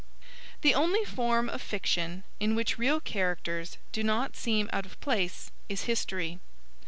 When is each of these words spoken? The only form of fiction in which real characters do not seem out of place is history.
The 0.61 0.73
only 0.73 1.05
form 1.05 1.47
of 1.47 1.61
fiction 1.61 2.23
in 2.39 2.55
which 2.55 2.79
real 2.79 2.99
characters 2.99 3.77
do 3.91 4.01
not 4.01 4.35
seem 4.35 4.67
out 4.73 4.87
of 4.87 4.99
place 4.99 5.51
is 5.69 5.83
history. 5.83 6.39